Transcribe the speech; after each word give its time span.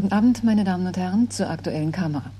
Guten 0.00 0.14
Abend, 0.14 0.44
meine 0.44 0.64
Damen 0.64 0.86
und 0.86 0.96
Herren, 0.96 1.28
zur 1.28 1.50
aktuellen 1.50 1.92
Kamera. 1.92 2.30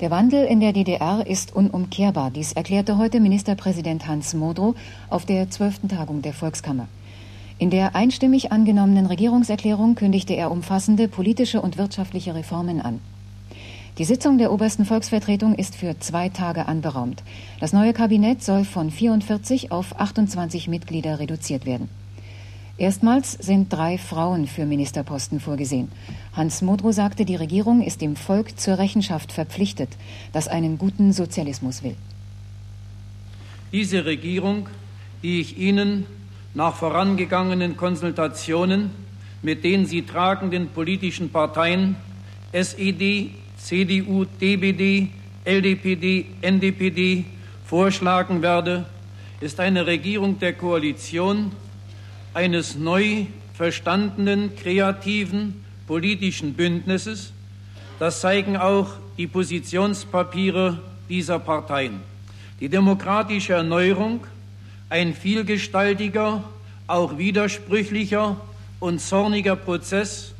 Der 0.00 0.10
Wandel 0.10 0.44
in 0.44 0.60
der 0.60 0.74
DDR 0.74 1.26
ist 1.26 1.56
unumkehrbar. 1.56 2.30
Dies 2.30 2.52
erklärte 2.52 2.98
heute 2.98 3.18
Ministerpräsident 3.18 4.06
Hans 4.06 4.34
Modrow 4.34 4.76
auf 5.08 5.24
der 5.24 5.48
zwölften 5.48 5.88
Tagung 5.88 6.20
der 6.20 6.34
Volkskammer. 6.34 6.86
In 7.56 7.70
der 7.70 7.96
einstimmig 7.96 8.52
angenommenen 8.52 9.06
Regierungserklärung 9.06 9.94
kündigte 9.94 10.34
er 10.34 10.50
umfassende 10.50 11.08
politische 11.08 11.62
und 11.62 11.78
wirtschaftliche 11.78 12.34
Reformen 12.34 12.82
an. 12.82 13.00
Die 13.96 14.04
Sitzung 14.04 14.36
der 14.36 14.52
obersten 14.52 14.84
Volksvertretung 14.84 15.54
ist 15.54 15.74
für 15.74 15.98
zwei 15.98 16.28
Tage 16.28 16.68
anberaumt. 16.68 17.22
Das 17.58 17.72
neue 17.72 17.94
Kabinett 17.94 18.42
soll 18.42 18.66
von 18.66 18.90
44 18.90 19.72
auf 19.72 19.98
28 19.98 20.68
Mitglieder 20.68 21.20
reduziert 21.20 21.64
werden. 21.64 21.88
Erstmals 22.76 23.32
sind 23.32 23.72
drei 23.72 23.98
Frauen 23.98 24.46
für 24.46 24.66
Ministerposten 24.66 25.38
vorgesehen. 25.38 25.92
Hans 26.32 26.60
Modrow 26.60 26.92
sagte, 26.92 27.24
die 27.24 27.36
Regierung 27.36 27.82
ist 27.82 28.00
dem 28.00 28.16
Volk 28.16 28.58
zur 28.58 28.78
Rechenschaft 28.78 29.32
verpflichtet, 29.32 29.90
das 30.32 30.48
einen 30.48 30.76
guten 30.76 31.12
Sozialismus 31.12 31.82
will. 31.84 31.96
Diese 33.72 34.04
Regierung, 34.04 34.68
die 35.22 35.40
ich 35.40 35.56
Ihnen 35.58 36.06
nach 36.54 36.74
vorangegangenen 36.74 37.76
Konsultationen 37.76 38.90
mit 39.44 39.62
den 39.62 39.84
sie 39.84 40.02
tragenden 40.02 40.68
politischen 40.68 41.28
Parteien 41.28 41.96
SED, 42.52 43.30
CDU, 43.58 44.24
DBD, 44.24 45.10
LDPD, 45.44 46.24
NDPD 46.40 47.24
vorschlagen 47.66 48.40
werde, 48.40 48.86
ist 49.40 49.60
eine 49.60 49.86
Regierung 49.86 50.38
der 50.38 50.54
Koalition 50.54 51.52
eines 52.34 52.74
neu 52.74 53.26
verstandenen, 53.54 54.56
kreativen 54.56 55.64
politischen 55.86 56.54
Bündnisses. 56.54 57.32
Das 57.98 58.20
zeigen 58.20 58.56
auch 58.56 58.88
die 59.16 59.28
Positionspapiere 59.28 60.80
dieser 61.08 61.38
Parteien. 61.38 62.00
Die 62.60 62.68
demokratische 62.68 63.52
Erneuerung, 63.52 64.26
ein 64.90 65.14
vielgestaltiger, 65.14 66.42
auch 66.86 67.18
widersprüchlicher 67.18 68.36
und 68.80 69.00
zorniger 69.00 69.56
Prozess, 69.56 70.32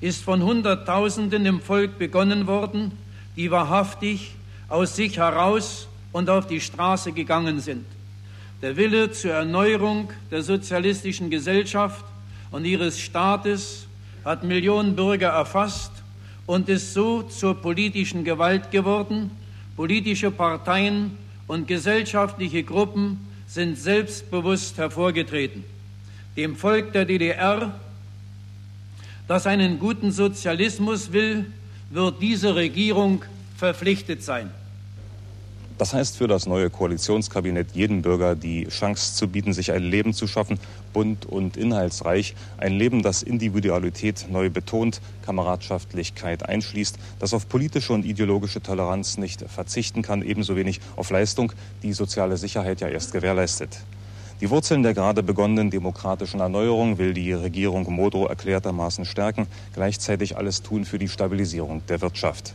ist 0.00 0.24
von 0.24 0.42
Hunderttausenden 0.42 1.46
im 1.46 1.60
Volk 1.60 1.98
begonnen 1.98 2.46
worden, 2.46 2.92
die 3.36 3.50
wahrhaftig 3.50 4.34
aus 4.68 4.96
sich 4.96 5.18
heraus 5.18 5.86
und 6.12 6.28
auf 6.28 6.46
die 6.46 6.60
Straße 6.60 7.12
gegangen 7.12 7.60
sind. 7.60 7.84
Der 8.62 8.76
Wille 8.76 9.10
zur 9.10 9.32
Erneuerung 9.32 10.12
der 10.30 10.44
sozialistischen 10.44 11.30
Gesellschaft 11.30 12.04
und 12.52 12.64
ihres 12.64 13.00
Staates 13.00 13.88
hat 14.24 14.44
Millionen 14.44 14.94
Bürger 14.94 15.30
erfasst 15.30 15.90
und 16.46 16.68
ist 16.68 16.94
so 16.94 17.22
zur 17.24 17.60
politischen 17.60 18.22
Gewalt 18.22 18.70
geworden. 18.70 19.32
Politische 19.74 20.30
Parteien 20.30 21.18
und 21.48 21.66
gesellschaftliche 21.66 22.62
Gruppen 22.62 23.18
sind 23.48 23.76
selbstbewusst 23.76 24.78
hervorgetreten. 24.78 25.64
Dem 26.36 26.54
Volk 26.54 26.92
der 26.92 27.04
DDR, 27.04 27.74
das 29.26 29.48
einen 29.48 29.80
guten 29.80 30.12
Sozialismus 30.12 31.12
will, 31.12 31.46
wird 31.90 32.22
diese 32.22 32.54
Regierung 32.54 33.24
verpflichtet 33.56 34.22
sein. 34.22 34.52
Das 35.82 35.94
heißt 35.94 36.18
für 36.18 36.28
das 36.28 36.46
neue 36.46 36.70
Koalitionskabinett 36.70 37.72
jedem 37.74 38.02
Bürger 38.02 38.36
die 38.36 38.68
Chance 38.68 39.16
zu 39.16 39.26
bieten, 39.26 39.52
sich 39.52 39.72
ein 39.72 39.82
Leben 39.82 40.14
zu 40.14 40.28
schaffen, 40.28 40.60
bunt 40.92 41.26
und 41.26 41.56
inhaltsreich. 41.56 42.36
Ein 42.56 42.74
Leben, 42.74 43.02
das 43.02 43.24
Individualität 43.24 44.28
neu 44.30 44.48
betont, 44.48 45.00
Kameradschaftlichkeit 45.26 46.48
einschließt, 46.48 47.00
das 47.18 47.34
auf 47.34 47.48
politische 47.48 47.94
und 47.94 48.04
ideologische 48.04 48.62
Toleranz 48.62 49.18
nicht 49.18 49.42
verzichten 49.50 50.02
kann, 50.02 50.22
ebenso 50.22 50.54
wenig 50.54 50.78
auf 50.94 51.10
Leistung, 51.10 51.52
die 51.82 51.94
soziale 51.94 52.36
Sicherheit 52.36 52.80
ja 52.80 52.86
erst 52.86 53.12
gewährleistet. 53.12 53.80
Die 54.40 54.50
Wurzeln 54.50 54.84
der 54.84 54.94
gerade 54.94 55.24
begonnenen 55.24 55.70
demokratischen 55.70 56.38
Erneuerung 56.38 56.98
will 56.98 57.12
die 57.12 57.32
Regierung 57.32 57.92
Modrow 57.92 58.28
erklärtermaßen 58.28 59.04
stärken, 59.04 59.48
gleichzeitig 59.74 60.36
alles 60.36 60.62
tun 60.62 60.84
für 60.84 61.00
die 61.00 61.08
Stabilisierung 61.08 61.82
der 61.88 62.00
Wirtschaft. 62.02 62.54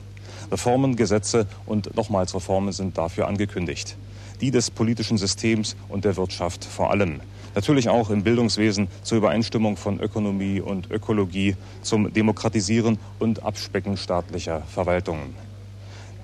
Reformen, 0.52 0.96
Gesetze 0.96 1.48
und 1.66 1.96
nochmals 1.96 2.34
Reformen 2.34 2.72
sind 2.72 2.98
dafür 2.98 3.28
angekündigt. 3.28 3.98
Die 4.42 4.52
des 4.52 4.70
politischen 4.70 5.18
Systems 5.18 5.76
und 5.90 6.06
der 6.06 6.16
Wirtschaft 6.16 6.64
vor 6.64 6.92
allem. 6.92 7.22
Natürlich 7.56 7.90
auch 7.90 8.12
im 8.12 8.24
Bildungswesen 8.24 8.88
zur 9.02 9.18
Übereinstimmung 9.18 9.78
von 9.78 10.00
Ökonomie 10.00 10.62
und 10.62 10.92
Ökologie, 10.92 11.56
zum 11.82 12.14
Demokratisieren 12.14 13.00
und 13.18 13.42
Abspecken 13.42 13.98
staatlicher 13.98 14.62
Verwaltungen. 14.62 15.34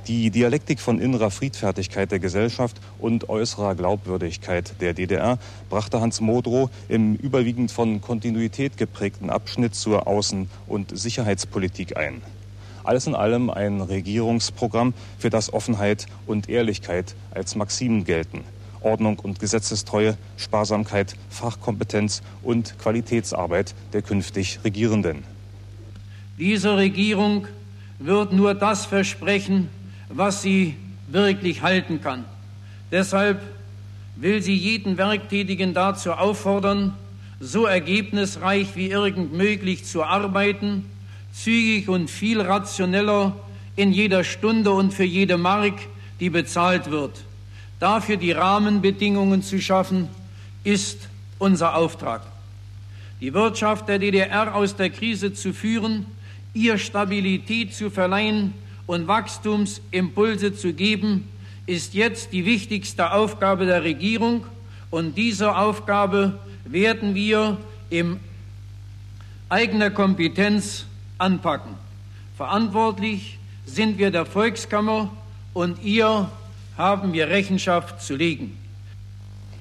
Die 0.07 0.31
Dialektik 0.31 0.81
von 0.81 0.99
innerer 0.99 1.31
Friedfertigkeit 1.31 2.11
der 2.11 2.19
Gesellschaft 2.19 2.81
und 2.99 3.29
äußerer 3.29 3.73
Glaubwürdigkeit 3.73 4.73
der 4.81 4.93
DDR 4.93 5.39
brachte 5.69 6.01
Hans 6.01 6.19
Modrow 6.19 6.69
im 6.89 7.15
überwiegend 7.15 7.71
von 7.71 8.01
Kontinuität 8.01 8.75
geprägten 8.75 9.29
Abschnitt 9.29 9.75
zur 9.75 10.05
Außen- 10.05 10.47
und 10.67 10.95
Sicherheitspolitik 10.95 11.95
ein. 11.95 12.21
Alles 12.83 13.07
in 13.07 13.15
allem 13.15 13.49
ein 13.49 13.81
Regierungsprogramm, 13.81 14.93
für 15.17 15.29
das 15.29 15.53
Offenheit 15.53 16.05
und 16.27 16.49
Ehrlichkeit 16.49 17.15
als 17.31 17.55
Maximen 17.55 18.03
gelten. 18.03 18.41
Ordnung 18.81 19.19
und 19.19 19.39
Gesetzestreue, 19.39 20.17
Sparsamkeit, 20.37 21.15
Fachkompetenz 21.29 22.21
und 22.41 22.77
Qualitätsarbeit 22.79 23.73
der 23.93 24.01
künftig 24.01 24.59
Regierenden. 24.63 25.23
Diese 26.37 26.75
Regierung 26.75 27.47
wird 27.99 28.33
nur 28.33 28.53
das 28.53 28.85
versprechen, 28.85 29.69
was 30.09 30.41
sie 30.41 30.75
wirklich 31.07 31.61
halten 31.61 32.01
kann. 32.01 32.25
Deshalb 32.91 33.41
will 34.15 34.41
sie 34.41 34.55
jeden 34.55 34.97
Werktätigen 34.97 35.73
dazu 35.73 36.11
auffordern, 36.11 36.93
so 37.39 37.65
ergebnisreich 37.65 38.75
wie 38.75 38.89
irgend 38.89 39.33
möglich 39.33 39.85
zu 39.85 40.03
arbeiten 40.03 40.85
zügig 41.33 41.89
und 41.89 42.09
viel 42.09 42.39
rationeller 42.39 43.35
in 43.75 43.91
jeder 43.91 44.23
Stunde 44.23 44.71
und 44.71 44.93
für 44.93 45.03
jede 45.03 45.37
Mark, 45.37 45.73
die 46.19 46.29
bezahlt 46.29 46.91
wird. 46.91 47.23
Dafür 47.79 48.17
die 48.17 48.31
Rahmenbedingungen 48.31 49.41
zu 49.41 49.59
schaffen, 49.59 50.07
ist 50.63 51.09
unser 51.39 51.75
Auftrag. 51.75 52.21
Die 53.19 53.33
Wirtschaft 53.33 53.89
der 53.89 53.99
DDR 53.99 54.55
aus 54.55 54.75
der 54.75 54.89
Krise 54.89 55.33
zu 55.33 55.53
führen, 55.53 56.05
ihr 56.53 56.77
Stabilität 56.77 57.73
zu 57.73 57.89
verleihen 57.89 58.53
und 58.85 59.07
Wachstumsimpulse 59.07 60.55
zu 60.55 60.73
geben, 60.73 61.27
ist 61.65 61.93
jetzt 61.93 62.31
die 62.31 62.45
wichtigste 62.45 63.11
Aufgabe 63.11 63.65
der 63.65 63.83
Regierung 63.83 64.45
und 64.91 65.17
diese 65.17 65.55
Aufgabe 65.55 66.39
werden 66.65 67.15
wir 67.15 67.57
in 67.89 68.19
eigener 69.49 69.89
Kompetenz 69.89 70.85
anpacken. 71.17 71.75
Verantwortlich 72.37 73.37
sind 73.65 73.97
wir 73.97 74.11
der 74.11 74.25
Volkskammer 74.25 75.09
und 75.53 75.83
ihr 75.83 76.29
haben 76.77 77.13
wir 77.13 77.29
Rechenschaft 77.29 78.01
zu 78.01 78.15
legen. 78.15 78.57